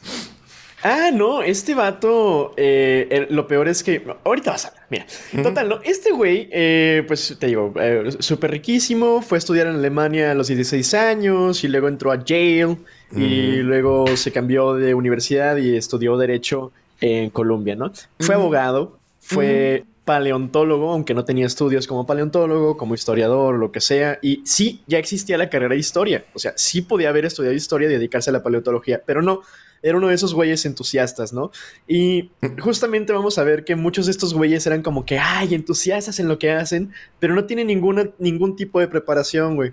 Ah, 0.82 1.10
no, 1.12 1.42
este 1.42 1.75
vato, 1.75 2.54
eh, 2.56 3.26
lo 3.30 3.46
peor 3.46 3.68
es 3.68 3.82
que, 3.82 4.02
ahorita 4.25 4.52
vas 4.52 4.64
a 4.66 4.70
ver, 4.70 4.80
mira, 4.88 5.06
total, 5.42 5.68
¿no? 5.68 5.80
Este 5.82 6.10
güey, 6.10 6.49
eh, 6.50 7.04
pues 7.06 7.37
te 7.38 7.49
digo, 7.49 7.75
eh, 7.78 8.10
súper 8.18 8.50
riquísimo, 8.52 9.20
fue 9.20 9.37
a 9.37 9.40
estudiar 9.40 9.66
en 9.66 9.75
Alemania 9.75 10.30
a 10.30 10.34
los 10.34 10.49
16 10.49 10.94
años 10.94 11.64
y 11.64 11.68
luego 11.68 11.88
entró 11.88 12.12
a 12.12 12.25
Yale 12.25 12.78
y 13.14 13.56
luego 13.56 14.06
se 14.16 14.32
cambió 14.32 14.75
de 14.75 14.94
universidad 14.94 15.56
y 15.56 15.76
estudió 15.76 16.16
Derecho 16.16 16.72
en 17.00 17.28
Colombia, 17.30 17.76
¿no? 17.76 17.92
Fue 18.18 18.34
abogado, 18.34 18.99
fue 19.18 19.84
paleontólogo, 20.11 20.90
aunque 20.90 21.14
no 21.14 21.25
tenía 21.25 21.47
estudios 21.47 21.87
como 21.87 22.05
paleontólogo, 22.05 22.76
como 22.76 22.97
historiador, 22.97 23.55
lo 23.55 23.71
que 23.71 23.81
sea, 23.81 24.19
y 24.21 24.43
sí, 24.45 24.83
ya 24.88 24.99
existía 24.99 25.38
la 25.38 25.49
carrera 25.49 25.75
de 25.75 25.79
historia, 25.79 26.25
o 26.35 26.40
sea, 26.40 26.52
sí 26.57 26.83
podía 26.83 27.11
haber 27.11 27.26
estudiado 27.26 27.55
historia 27.55 27.88
y 27.88 27.93
dedicarse 27.93 28.31
a 28.31 28.33
la 28.33 28.43
paleontología, 28.43 29.00
pero 29.07 29.23
no 29.23 29.43
era 29.85 29.97
uno 29.97 30.09
de 30.09 30.14
esos 30.17 30.35
güeyes 30.35 30.67
entusiastas, 30.67 31.33
¿no? 31.33 31.52
Y 31.87 32.33
justamente 32.59 33.12
vamos 33.12 33.38
a 33.38 33.45
ver 33.45 33.62
que 33.62 33.76
muchos 33.76 34.07
de 34.07 34.11
estos 34.11 34.35
güeyes 34.35 34.67
eran 34.67 34.83
como 34.83 35.07
que, 35.07 35.21
ay, 35.21 35.55
entusiastas 35.55 36.19
en 36.19 36.26
lo 36.26 36.40
que 36.40 36.50
hacen, 36.50 36.93
pero 37.21 37.37
no 37.37 37.45
tienen 37.45 37.69
ninguna, 37.69 38.11
ningún 38.19 38.57
tipo 38.57 38.81
de 38.81 38.88
preparación, 38.88 39.55
güey. 39.55 39.71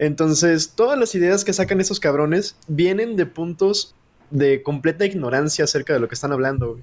Entonces, 0.00 0.72
todas 0.74 0.98
las 0.98 1.14
ideas 1.14 1.44
que 1.44 1.52
sacan 1.52 1.80
esos 1.80 2.00
cabrones 2.00 2.56
vienen 2.66 3.14
de 3.14 3.24
puntos 3.26 3.94
de 4.32 4.64
completa 4.64 5.06
ignorancia 5.06 5.62
acerca 5.62 5.92
de 5.92 6.00
lo 6.00 6.08
que 6.08 6.16
están 6.16 6.32
hablando, 6.32 6.72
güey. 6.72 6.82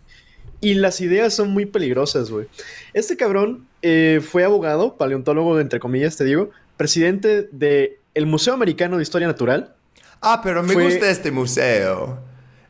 Y 0.62 0.76
las 0.76 1.02
ideas 1.02 1.34
son 1.34 1.50
muy 1.50 1.66
peligrosas, 1.66 2.32
güey. 2.32 2.48
Este 2.94 3.18
cabrón 3.18 3.68
eh, 3.82 4.22
fue 4.26 4.46
abogado, 4.46 4.96
paleontólogo, 4.96 5.60
entre 5.60 5.80
comillas, 5.80 6.16
te 6.16 6.24
digo, 6.24 6.52
presidente 6.78 7.50
del 7.52 8.26
Museo 8.26 8.54
Americano 8.54 8.98
de 8.98 9.04
Historia 9.04 9.28
Natural. 9.28 9.76
Ah, 10.22 10.40
pero 10.42 10.64
me 10.64 10.74
gusta 10.74 11.10
este 11.10 11.32
museo. 11.32 12.20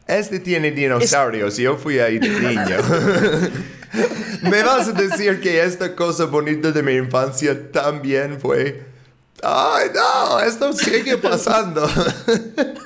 Este 0.08 0.39
tiene 0.39 0.72
dinosaurios 0.72 1.58
y 1.60 1.63
yo 1.63 1.77
fui 1.77 2.00
ahí 2.00 2.18
de 2.18 2.30
niño. 2.30 2.77
¿Me 4.42 4.63
vas 4.63 4.88
a 4.88 4.94
decir 4.94 5.39
que 5.39 5.63
esta 5.63 5.96
cosa 5.96 6.25
bonita 6.25 6.72
de 6.72 6.84
mi 6.84 6.94
infancia 6.94 7.72
también 7.72 8.39
fue... 8.39 8.84
¡Ay, 9.44 9.89
no! 9.94 10.39
Esto 10.39 10.74
sigue 10.74 11.18
pasando. 11.18 11.88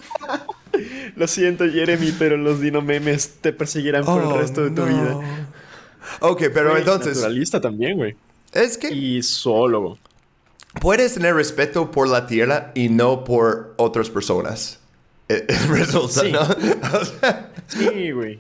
Lo 1.18 1.28
siento, 1.28 1.68
Jeremy, 1.68 2.14
pero 2.20 2.38
los 2.38 2.62
dinomemes 2.62 3.38
te 3.42 3.52
perseguirán 3.52 4.06
por 4.06 4.22
el 4.22 4.28
oh, 4.28 4.38
resto 4.38 4.64
de 4.64 4.70
tu 4.70 4.86
vida. 4.86 5.20
Ok, 6.20 6.44
pero 6.54 6.78
entonces... 6.78 7.16
Naturalista 7.16 7.60
también, 7.60 7.98
güey. 7.98 8.16
Es 8.54 8.78
que... 8.78 8.94
Y 8.94 9.24
zoólogo. 9.24 9.98
Puedes 10.80 11.16
tener 11.16 11.34
respeto 11.34 11.90
por 11.90 12.08
la 12.08 12.28
tierra 12.28 12.72
y 12.76 12.90
no 12.90 13.24
por 13.24 13.74
otras 13.78 14.10
personas. 14.10 14.80
Eh, 15.30 15.46
resulta, 15.68 16.22
sí. 16.22 16.32
¿no? 16.32 16.40
sí, 17.68 18.12
güey. 18.12 18.38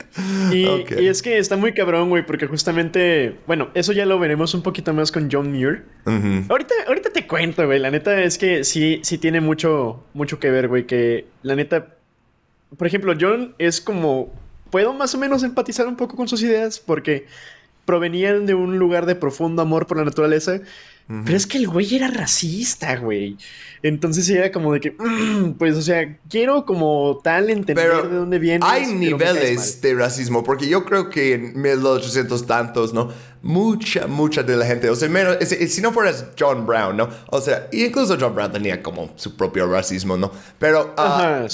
Y, 0.54 0.66
es 1.06 1.22
que 1.22 1.38
está 1.38 1.58
muy 1.58 1.74
cabrón, 1.74 2.08
güey, 2.08 2.26
porque 2.26 2.48
justamente, 2.48 3.36
bueno, 3.46 3.72
eso 3.74 3.92
ya 3.92 4.06
lo 4.06 4.18
veremos 4.20 4.54
un 4.54 4.62
poquito 4.62 4.94
más 4.94 5.12
con 5.12 5.28
John 5.30 5.52
Muir. 5.52 5.84
ahorita, 6.48 6.74
ahorita 6.88 7.10
te 7.10 7.28
cuento, 7.28 7.66
güey. 7.66 7.80
La 7.80 7.92
neta 7.92 8.24
es 8.24 8.38
que 8.38 8.64
sí, 8.64 9.02
sí 9.04 9.18
tiene 9.18 9.42
mucho, 9.42 10.06
mucho 10.14 10.40
que 10.40 10.50
ver, 10.50 10.70
güey. 10.70 10.88
Que 10.88 11.26
la 11.42 11.58
neta, 11.58 11.97
por 12.76 12.88
ejemplo, 12.88 13.14
John 13.20 13.56
es 13.58 13.80
como, 13.80 14.34
puedo 14.70 14.94
más 14.94 15.14
o 15.16 15.18
menos 15.18 15.44
empatizar 15.44 15.88
un 15.88 15.96
poco 15.96 16.16
con 16.16 16.28
sus 16.28 16.42
ideas 16.42 16.80
porque 16.80 17.28
provenían 17.88 18.46
de 18.46 18.54
un 18.54 18.78
lugar 18.78 19.08
de 19.08 19.16
profundo 19.16 19.64
amor 19.64 19.88
por 19.88 19.98
la 19.98 20.06
naturaleza 20.06 20.62
pero 21.08 21.38
es 21.38 21.48
que 21.48 21.58
el 21.58 21.70
güey 21.70 21.96
era 21.96 22.10
racista, 22.10 22.98
güey. 22.98 23.38
Entonces 23.82 24.30
era 24.30 24.52
como 24.52 24.74
de 24.74 24.82
que, 24.82 24.92
mm, 24.92 25.54
pues, 25.54 25.78
o 25.78 25.82
sea, 25.82 26.18
quiero 26.30 26.66
como 26.66 27.22
tal 27.24 27.50
entender 27.50 28.10
de 28.10 28.16
dónde 28.16 28.40
viene. 28.40 28.66
Hay 28.68 28.88
niveles 28.88 29.82
de 29.82 29.94
racismo, 29.94 30.44
porque 30.44 30.68
yo 30.68 30.84
creo 30.84 31.10
que 31.10 31.36
en 31.36 31.62
1800 31.62 32.46
tantos, 32.46 32.94
¿no? 32.94 33.10
Mucha, 33.42 34.08
mucha 34.08 34.44
de 34.44 34.58
la 34.58 34.66
gente, 34.66 34.90
o 34.90 34.96
sea, 34.96 35.08
menos, 35.08 35.38
si 35.46 35.80
no 35.80 35.94
fueras 35.94 36.26
John 36.38 36.66
Brown, 36.66 36.98
¿no? 36.98 37.08
O 37.28 37.40
sea, 37.40 37.70
incluso 37.72 38.18
John 38.20 38.36
Brown 38.36 38.52
tenía 38.52 38.84
como 38.84 39.14
su 39.16 39.38
propio 39.38 39.72
racismo, 39.72 40.18
¿no? 40.18 40.30
Pero 40.60 40.94
uh, 40.98 41.48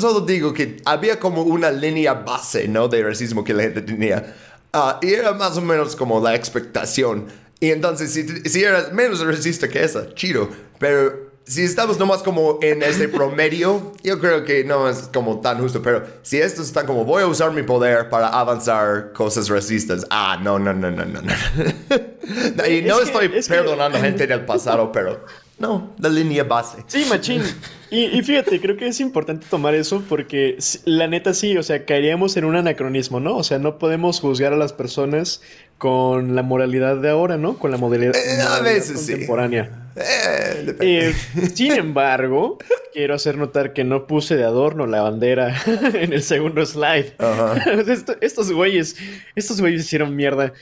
solo 0.00 0.20
digo 0.20 0.54
que 0.54 0.78
había 0.86 1.20
como 1.20 1.42
una 1.42 1.70
línea 1.70 2.14
base, 2.14 2.66
¿no? 2.66 2.88
De 2.88 3.02
racismo 3.02 3.44
que 3.44 3.52
la 3.52 3.64
gente 3.64 3.82
tenía. 3.82 4.34
Uh, 4.72 5.04
y 5.04 5.14
era 5.14 5.32
más 5.32 5.56
o 5.56 5.60
menos 5.60 5.96
como 5.96 6.20
la 6.20 6.34
expectación. 6.34 7.26
Y 7.58 7.70
entonces, 7.70 8.12
si, 8.12 8.26
si 8.48 8.62
eras 8.62 8.92
menos 8.92 9.20
racista 9.20 9.68
que 9.68 9.82
esa, 9.82 10.14
chido. 10.14 10.48
Pero 10.78 11.30
si 11.44 11.62
estamos 11.62 11.98
nomás 11.98 12.22
como 12.22 12.60
en 12.62 12.82
este 12.82 13.08
promedio, 13.08 13.92
yo 14.04 14.20
creo 14.20 14.44
que 14.44 14.62
no 14.64 14.88
es 14.88 15.10
como 15.12 15.40
tan 15.40 15.58
justo. 15.58 15.82
Pero 15.82 16.04
si 16.22 16.38
estos 16.38 16.68
están 16.68 16.86
como, 16.86 17.04
voy 17.04 17.22
a 17.22 17.26
usar 17.26 17.52
mi 17.52 17.62
poder 17.62 18.08
para 18.08 18.28
avanzar 18.28 19.12
cosas 19.12 19.48
racistas. 19.48 20.06
Ah, 20.10 20.38
no, 20.40 20.58
no, 20.58 20.72
no, 20.72 20.90
no, 20.90 21.04
no. 21.04 21.20
no. 21.20 22.66
y 22.68 22.82
no 22.82 23.00
estoy 23.00 23.28
perdonando 23.28 23.98
a 23.98 24.00
gente 24.00 24.26
del 24.28 24.44
pasado, 24.44 24.92
pero 24.92 25.24
no, 25.58 25.94
la 25.98 26.08
línea 26.08 26.44
base. 26.44 26.84
Sí, 26.86 27.04
machín. 27.10 27.42
Y, 27.90 28.04
y, 28.04 28.22
fíjate, 28.22 28.60
creo 28.60 28.76
que 28.76 28.86
es 28.86 29.00
importante 29.00 29.46
tomar 29.50 29.74
eso 29.74 30.02
porque 30.08 30.56
la 30.84 31.08
neta 31.08 31.34
sí, 31.34 31.56
o 31.56 31.62
sea, 31.62 31.84
caeríamos 31.84 32.36
en 32.36 32.44
un 32.44 32.54
anacronismo, 32.56 33.18
¿no? 33.18 33.36
O 33.36 33.42
sea, 33.42 33.58
no 33.58 33.78
podemos 33.78 34.20
juzgar 34.20 34.52
a 34.52 34.56
las 34.56 34.72
personas 34.72 35.42
con 35.78 36.36
la 36.36 36.42
moralidad 36.42 36.98
de 36.98 37.10
ahora, 37.10 37.36
¿no? 37.36 37.58
Con 37.58 37.70
la 37.70 37.78
modalidad, 37.78 38.14
eh, 38.14 38.62
veces 38.62 39.06
contemporánea. 39.06 39.80
Eh, 39.96 40.76
eh, 40.80 41.14
sin 41.54 41.72
embargo, 41.72 42.58
quiero 42.92 43.14
hacer 43.14 43.36
notar 43.36 43.72
que 43.72 43.82
no 43.82 44.06
puse 44.06 44.36
de 44.36 44.44
adorno 44.44 44.86
la 44.86 45.02
bandera 45.02 45.56
en 45.94 46.12
el 46.12 46.22
segundo 46.22 46.64
slide. 46.64 47.14
estos 48.20 48.52
güeyes, 48.52 48.96
estos 49.34 49.60
güeyes 49.60 49.80
hicieron 49.80 50.14
mierda 50.14 50.52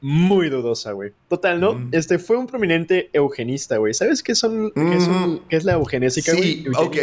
muy 0.00 0.48
dudosa, 0.48 0.92
güey. 0.92 1.12
Total, 1.28 1.60
¿no? 1.60 1.74
Mm. 1.74 1.88
Este 1.92 2.18
fue 2.18 2.36
un 2.36 2.46
prominente 2.46 3.10
eugenista, 3.12 3.76
güey. 3.78 3.94
¿Sabes 3.94 4.22
qué 4.22 4.34
son, 4.34 4.72
qué, 4.72 5.56
es 5.56 5.64
la 5.64 5.72
eugenésica, 5.72 6.32
Sí, 6.32 6.64
ok. 6.76 6.96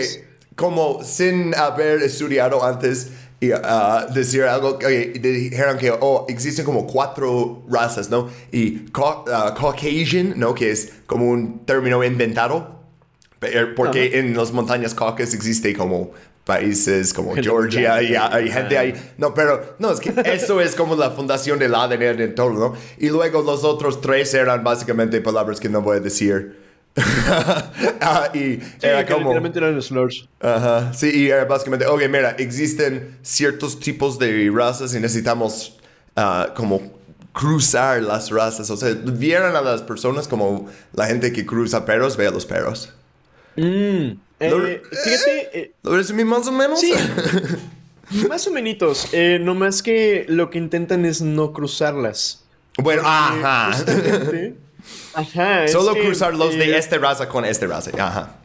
Como 0.56 1.04
sin 1.04 1.54
haber 1.54 2.02
estudiado 2.02 2.64
antes, 2.64 3.12
y 3.40 3.52
uh, 3.52 4.14
decir 4.14 4.44
algo, 4.44 4.80
oye, 4.86 5.08
dijeron 5.20 5.78
que, 5.78 5.92
oh, 5.92 6.26
existen 6.30 6.64
como 6.64 6.88
cuatro 6.88 7.64
razas, 7.70 8.10
¿no? 8.10 8.30
Y 8.52 8.86
uh, 8.88 9.54
Caucasian, 9.56 10.34
¿no? 10.38 10.56
Que 10.56 10.72
es 10.72 10.94
como 11.06 11.30
un 11.30 11.66
término 11.66 12.04
inventado, 12.04 12.80
porque 13.76 14.18
en 14.20 14.36
las 14.36 14.52
montañas 14.52 14.96
Caucas 14.96 15.34
existe 15.34 15.76
como 15.76 16.12
países 16.46 17.12
como 17.14 17.36
Georgia 17.36 18.02
y 18.02 18.16
hay 18.16 18.50
gente 18.50 18.78
ahí. 18.78 18.94
No, 19.18 19.34
pero 19.34 19.76
no, 19.80 19.92
es 19.92 20.00
que 20.00 20.14
eso 20.26 20.62
es 20.62 20.76
como 20.76 20.96
la 20.96 21.12
fundación 21.12 21.60
del 21.60 21.76
ADN 21.76 22.22
en 22.22 22.36
todo, 22.36 22.52
¿no? 22.52 22.74
Y 22.98 23.10
luego 23.10 23.42
los 23.42 23.64
otros 23.64 24.00
tres 24.00 24.34
eran 24.34 24.64
básicamente 24.64 25.20
palabras 25.22 25.60
que 25.60 25.68
no 25.68 25.82
voy 25.82 25.98
a 25.98 26.00
decir. 26.00 26.64
ah, 28.00 28.30
y 28.34 28.60
era 28.82 29.06
como. 29.06 29.34
Eran 29.34 29.82
slurs. 29.82 30.30
Ajá. 30.40 30.94
Sí, 30.94 31.12
y 31.14 31.30
era 31.30 31.44
básicamente, 31.44 31.86
ok, 31.88 32.04
mira, 32.10 32.32
existen 32.38 33.18
ciertos 33.22 33.80
tipos 33.80 34.18
de 34.18 34.50
razas 34.54 34.96
y 34.96 35.00
necesitamos 35.02 35.78
uh, 36.16 36.54
como 36.56 36.94
cruzar 37.34 38.02
las 38.02 38.30
razas. 38.30 38.70
O 38.70 38.78
sea, 38.78 38.94
vieran 38.94 39.58
a 39.58 39.62
las 39.62 39.82
personas 39.82 40.28
como 40.28 40.70
la 40.94 41.06
gente 41.08 41.34
que 41.34 41.46
cruza 41.46 41.84
perros, 41.84 42.16
ve 42.16 42.28
a 42.28 42.32
los 42.32 42.46
perros. 42.46 42.94
Mm. 43.58 44.25
Eh, 44.40 44.82
fíjate. 45.04 45.60
Eh, 45.60 45.72
¿Lo 45.84 45.96
resumí 45.96 46.24
más 46.24 46.48
o 46.48 46.52
menos? 46.52 46.80
Sí. 46.80 46.94
más 48.30 48.46
o 48.48 48.52
menos. 48.52 49.08
Eh, 49.14 49.40
no 49.42 49.56
más 49.56 49.82
que 49.82 50.26
lo 50.28 50.50
que 50.50 50.58
intentan 50.58 51.06
es 51.06 51.22
no 51.22 51.54
cruzarlas. 51.54 52.44
Bueno, 52.78 53.04
ajá. 53.06 53.72
Ajá. 55.16 55.68
Solo 55.68 55.94
cruzar 55.94 56.36
los 56.36 56.56
de 56.56 56.78
esta 56.78 56.98
raza 56.98 57.28
con 57.28 57.46
esta 57.46 57.66
raza. 57.66 57.92
Ajá. 57.98 58.36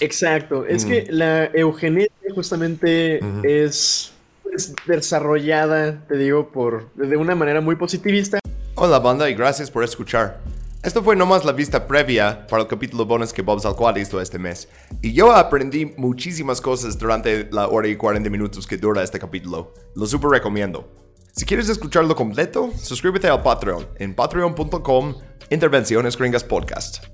Exacto. 0.00 0.66
Es 0.66 0.84
que 0.84 1.02
mm. 1.02 1.06
la 1.10 1.44
eugenesia 1.46 2.12
justamente 2.34 3.20
es, 3.44 4.12
es, 4.52 4.74
desarrollada, 4.86 6.04
te 6.06 6.16
digo, 6.16 6.50
por 6.50 6.92
de 6.94 7.16
una 7.16 7.34
manera 7.34 7.60
muy 7.60 7.76
positivista. 7.76 8.40
Hola 8.74 8.98
banda 8.98 9.30
y 9.30 9.34
gracias 9.34 9.70
por 9.70 9.82
escuchar. 9.82 10.40
Esto 10.80 11.02
fue 11.02 11.16
nomás 11.16 11.44
la 11.44 11.50
vista 11.50 11.88
previa 11.88 12.46
para 12.46 12.62
el 12.62 12.68
capítulo 12.68 13.04
bonus 13.04 13.32
que 13.32 13.42
Bob 13.42 13.60
Salquad 13.60 13.96
hizo 13.96 14.20
este 14.20 14.38
mes. 14.38 14.68
Y 15.02 15.12
yo 15.12 15.32
aprendí 15.32 15.86
muchísimas 15.96 16.60
cosas 16.60 16.96
durante 16.96 17.48
la 17.50 17.66
hora 17.66 17.88
y 17.88 17.96
40 17.96 18.30
minutos 18.30 18.64
que 18.64 18.76
dura 18.76 19.02
este 19.02 19.18
capítulo. 19.18 19.74
Lo 19.96 20.06
super 20.06 20.30
recomiendo. 20.30 20.88
Si 21.32 21.44
quieres 21.44 21.68
escucharlo 21.68 22.14
completo, 22.14 22.70
suscríbete 22.80 23.26
al 23.26 23.42
Patreon 23.42 23.88
en 23.96 24.14
patreon.com 24.14 25.16
Intervenciones 25.50 26.16
Gringas 26.16 26.44
Podcast. 26.44 27.06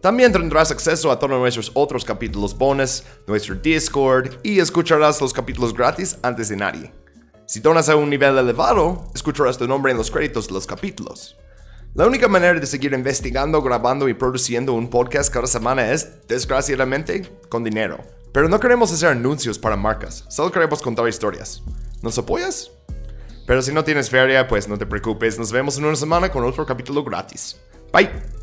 También 0.00 0.32
tendrás 0.32 0.72
acceso 0.72 1.12
a 1.12 1.18
todos 1.20 1.38
nuestros 1.38 1.70
otros 1.74 2.04
capítulos 2.04 2.58
bonus, 2.58 3.04
nuestro 3.28 3.54
Discord 3.54 4.40
y 4.42 4.58
escucharás 4.58 5.20
los 5.20 5.32
capítulos 5.32 5.72
gratis 5.72 6.18
antes 6.22 6.48
de 6.48 6.56
nadie. 6.56 6.92
Si 7.46 7.60
donas 7.60 7.88
a 7.88 7.94
un 7.94 8.10
nivel 8.10 8.36
elevado, 8.36 9.06
escucharás 9.14 9.58
tu 9.58 9.68
nombre 9.68 9.92
en 9.92 9.98
los 9.98 10.10
créditos 10.10 10.48
de 10.48 10.54
los 10.54 10.66
capítulos. 10.66 11.36
La 11.94 12.06
única 12.06 12.26
manera 12.26 12.58
de 12.58 12.66
seguir 12.66 12.94
investigando, 12.94 13.60
grabando 13.60 14.08
y 14.08 14.14
produciendo 14.14 14.72
un 14.72 14.88
podcast 14.88 15.30
cada 15.30 15.46
semana 15.46 15.92
es, 15.92 16.26
desgraciadamente, 16.26 17.30
con 17.50 17.64
dinero. 17.64 17.98
Pero 18.32 18.48
no 18.48 18.58
queremos 18.58 18.90
hacer 18.90 19.10
anuncios 19.10 19.58
para 19.58 19.76
marcas, 19.76 20.24
solo 20.30 20.50
queremos 20.50 20.80
contar 20.80 21.06
historias. 21.06 21.62
¿Nos 22.00 22.16
apoyas? 22.16 22.70
Pero 23.46 23.60
si 23.60 23.74
no 23.74 23.84
tienes 23.84 24.08
feria, 24.08 24.48
pues 24.48 24.68
no 24.68 24.78
te 24.78 24.86
preocupes, 24.86 25.38
nos 25.38 25.52
vemos 25.52 25.76
en 25.76 25.84
una 25.84 25.96
semana 25.96 26.30
con 26.30 26.44
otro 26.44 26.64
capítulo 26.64 27.04
gratis. 27.04 27.60
Bye! 27.92 28.41